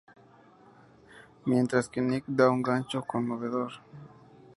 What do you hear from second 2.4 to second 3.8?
un gancho conmovedor.